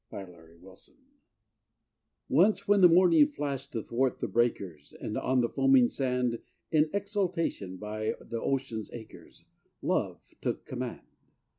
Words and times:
WITH 0.11 0.27
THE 0.31 0.67
TIDE 0.67 0.95
Once 2.27 2.67
when 2.67 2.81
the 2.81 2.89
morning 2.89 3.27
flashed 3.27 3.75
athwart 3.75 4.17
the 4.19 4.27
breakers, 4.27 4.93
And 4.99 5.15
on 5.15 5.41
the 5.41 5.49
foaming 5.49 5.89
sand, 5.89 6.39
In 6.71 6.89
exultation, 6.91 7.77
by 7.77 8.15
the 8.19 8.41
ocean's 8.41 8.91
acres, 8.93 9.45
Love 9.83 10.19
took 10.41 10.65
command. 10.65 11.01